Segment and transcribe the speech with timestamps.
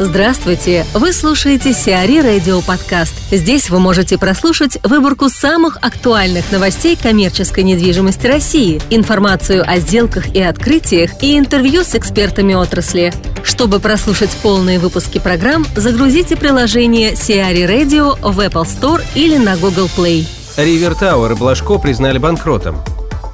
[0.00, 0.84] Здравствуйте!
[0.92, 3.14] Вы слушаете CRE Radio Подкаст.
[3.30, 10.42] Здесь вы можете прослушать выборку самых актуальных новостей коммерческой недвижимости России, информацию о сделках и
[10.42, 13.12] открытиях и интервью с экспертами отрасли.
[13.44, 19.88] Чтобы прослушать полные выпуски программ, загрузите приложение CRE Radio в Apple Store или на Google
[19.96, 20.26] Play.
[20.56, 22.82] River Tower и Блажко признали банкротом.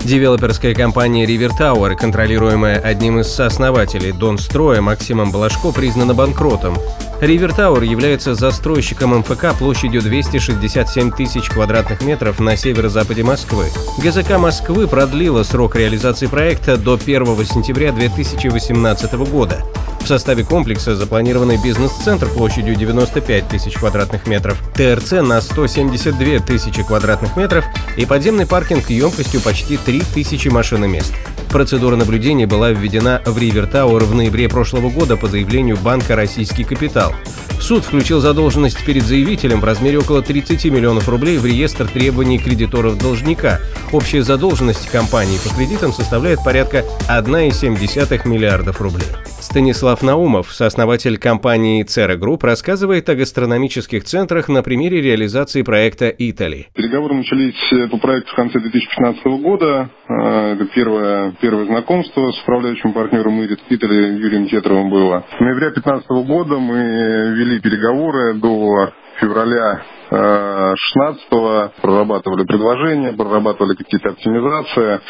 [0.00, 6.78] Девелоперская компания River Tower, контролируемая одним из сооснователей Донстроя Максимом Блажко, признана банкротом.
[7.20, 13.66] River Tower является застройщиком МФК площадью 267 тысяч квадратных метров на северо-западе Москвы.
[13.98, 19.64] ГЗК Москвы продлила срок реализации проекта до 1 сентября 2018 года.
[20.00, 27.36] В составе комплекса запланированный бизнес-центр площадью 95 тысяч квадратных метров, ТРЦ на 172 тысячи квадратных
[27.36, 27.64] метров
[27.96, 31.12] и подземный паркинг емкостью почти 3 тысячи машиномест.
[31.50, 36.64] Процедура наблюдения была введена в Ривер Тауэр в ноябре прошлого года по заявлению банка «Российский
[36.64, 37.14] капитал».
[37.60, 42.98] Суд включил задолженность перед заявителем в размере около 30 миллионов рублей в реестр требований кредиторов
[42.98, 43.60] должника.
[43.92, 49.08] Общая задолженность компании по кредитам составляет порядка 1,7 миллиардов рублей.
[49.50, 56.66] Станислав Наумов, сооснователь компании CERA Group, рассказывает о гастрономических центрах на примере реализации проекта «Eataly».
[56.74, 59.88] Переговоры начались по проекту в конце 2015 года.
[60.06, 65.24] Э, это первое, первое знакомство с управляющим партнером «Eataly» Юрием Тетровым было.
[65.38, 75.00] В ноябре 2015 года мы вели переговоры до февраля 16-го прорабатывали предложения, прорабатывали какие-то оптимизации.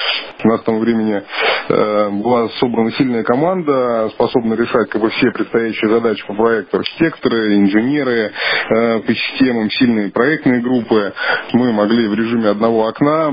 [0.44, 1.22] У нас там времени
[1.68, 6.78] э, была собрана сильная команда, способная решать как бы все предстоящие задачи по проекту.
[6.78, 8.32] Архитекторы, инженеры
[8.70, 11.12] э, по системам, сильные проектные группы.
[11.52, 13.30] Мы могли в режиме одного окна,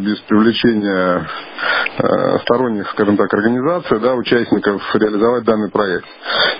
[0.00, 1.26] без привлечения
[1.98, 6.06] э, сторонних, скажем так, организаций, да, участников, реализовать данный проект.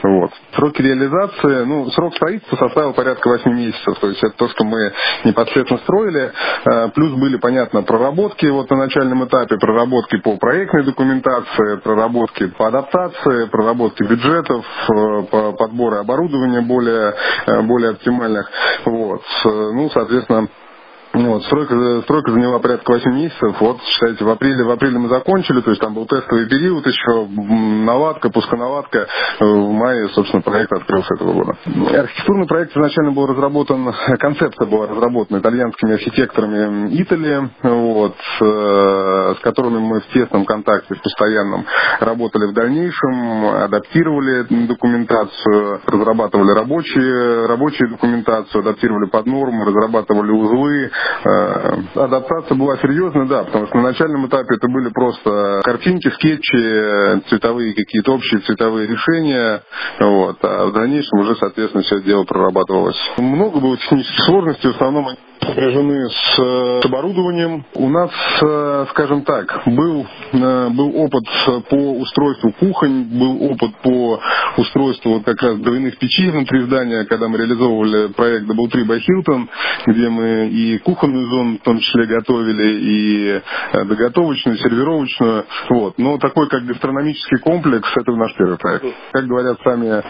[0.03, 0.31] Вот.
[0.55, 4.65] Сроки реализации, ну, срок строительства составил порядка 8 месяцев, то есть есть это то, что
[4.65, 4.93] мы
[5.25, 6.33] непосредственно строили.
[6.65, 12.69] Э, плюс были, понятно, проработки вот на начальном этапе, проработки по проектной документации, проработки по
[12.69, 17.15] адаптации, проработки бюджетов, э, по подбору оборудования более,
[17.47, 18.49] э, более оптимальных.
[18.85, 19.23] Вот.
[19.45, 20.49] Ну, соответственно,
[21.13, 23.61] вот, стройка, стройка заняла порядка 8 месяцев.
[23.61, 27.27] Вот, считайте, в апреле, в апреле мы закончили, то есть там был тестовый период еще,
[27.27, 29.07] наладка, пусконаладка.
[29.39, 31.57] В мае, собственно, проект открылся этого года.
[31.67, 39.79] Архитектурный проект изначально был разработан, концепция была разработана итальянскими архитекторами Италии, вот, э, с которыми
[39.79, 41.67] мы в тесном контакте, в постоянном,
[42.01, 51.02] работали в дальнейшем, адаптировали документацию, разрабатывали рабочие, рабочую документацию, адаптировали под нормы, разрабатывали узлы, Э,
[51.95, 57.75] адаптация была серьезная, да, потому что на начальном этапе это были просто картинки, скетчи, цветовые
[57.75, 59.63] какие-то общие цветовые решения,
[60.01, 62.99] вот, а в дальнейшем уже, соответственно, все дело прорабатывалось.
[63.19, 65.09] Много было технических сложностей, в основном
[65.43, 67.65] сопряжены с, с оборудованием.
[67.75, 68.11] У нас,
[68.43, 71.25] э, скажем так, был, э, был опыт
[71.69, 74.21] по устройству кухонь, был опыт по
[74.57, 78.99] устройству вот как раз дровяных печей внутри здания, когда мы реализовывали проект Double Tree by
[78.99, 79.49] Hilton,
[79.87, 83.43] где мы и кухонную зону в том числе готовили, и
[83.73, 85.45] э, доготовочную, сервировочную.
[85.71, 85.99] Вот.
[85.99, 88.87] Но такой как гастрономический комплекс, это наш первый проект.
[89.13, 90.03] Как говорят сами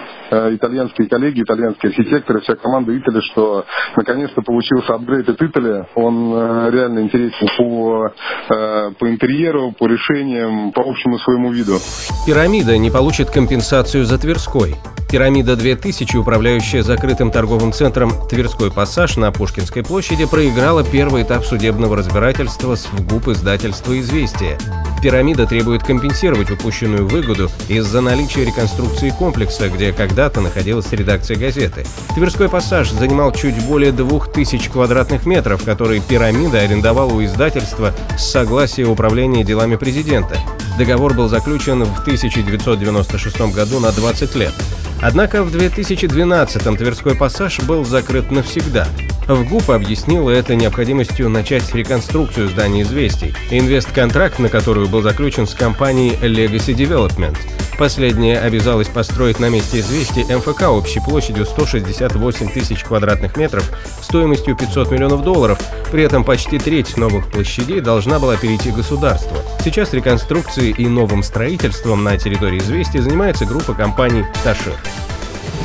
[0.55, 3.65] итальянские коллеги, итальянские архитекторы, вся команда Итали, что
[3.97, 10.73] наконец-то получился апгрейд этот Итали, он э, реально интересен по, э, по интерьеру, по решениям,
[10.73, 11.79] по общему своему виду.
[12.27, 14.77] Пирамида не получит компенсацию за Тверской.
[15.11, 21.97] Пирамида 2000, управляющая закрытым торговым центром Тверской пассаж на Пушкинской площади, проиграла первый этап судебного
[21.97, 24.59] разбирательства с ВГУП издательства «Известия».
[25.03, 31.85] Пирамида требует компенсировать упущенную выгоду из-за наличия реконструкции комплекса, где когда-то находилась редакция газеты.
[32.15, 38.85] Тверской пассаж занимал чуть более 2000 квадратных метров, которые пирамида арендовала у издательства с согласия
[38.85, 40.39] управления делами президента.
[40.79, 44.55] Договор был заключен в 1996 году на 20 лет.
[45.03, 48.87] Однако в 2012-м Тверской пассаж был закрыт навсегда.
[49.29, 53.33] В ГУП объяснила это необходимостью начать реконструкцию здания «Известий».
[53.51, 57.37] Инвестконтракт, на которую был заключен с компанией Legacy Development.
[57.79, 63.71] Последняя обязалась построить на месте известий МФК общей площадью 168 тысяч квадратных метров
[64.01, 65.59] стоимостью 500 миллионов долларов.
[65.91, 69.37] При этом почти треть новых площадей должна была перейти государству.
[69.65, 74.75] Сейчас реконструкцией и новым строительством на территории известий занимается группа компаний «Ташир».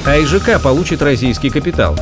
[0.06, 1.98] А ИЖК получит российский капитал.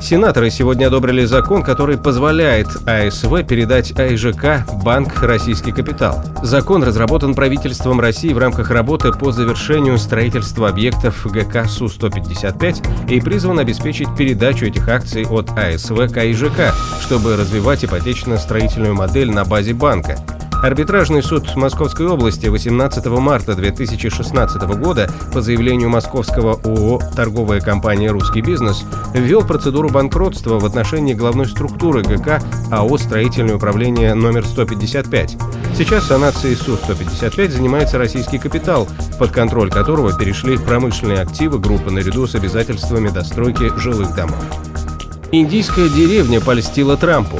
[0.00, 6.24] Сенаторы сегодня одобрили закон, который позволяет АСВ передать АИЖК банк «Российский капитал».
[6.42, 13.58] Закон разработан правительством России в рамках работы по завершению строительства объектов ГК Су-155 и призван
[13.58, 20.18] обеспечить передачу этих акций от АСВ к АИЖК, чтобы развивать ипотечно-строительную модель на базе банка.
[20.62, 28.42] Арбитражный суд Московской области 18 марта 2016 года по заявлению московского ООО «Торговая компания «Русский
[28.42, 28.84] бизнес»
[29.14, 35.74] ввел процедуру банкротства в отношении главной структуры ГК АО «Строительное управление номер 155».
[35.74, 38.86] Сейчас санацией Су-155 занимается российский капитал,
[39.18, 44.44] под контроль которого перешли промышленные активы группы наряду с обязательствами достройки жилых домов.
[45.32, 47.38] Индийская деревня польстила Трампу.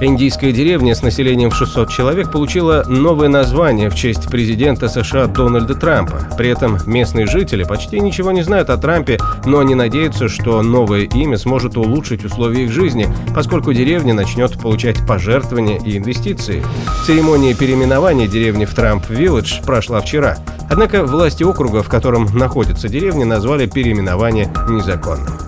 [0.00, 5.74] Индийская деревня с населением в 600 человек получила новое название в честь президента США Дональда
[5.74, 6.20] Трампа.
[6.38, 11.02] При этом местные жители почти ничего не знают о Трампе, но они надеются, что новое
[11.02, 16.64] имя сможет улучшить условия их жизни, поскольку деревня начнет получать пожертвования и инвестиции.
[17.04, 20.36] Церемония переименования деревни в Трамп-Вилледж прошла вчера.
[20.70, 25.47] Однако власти округа, в котором находится деревня, назвали переименование незаконным.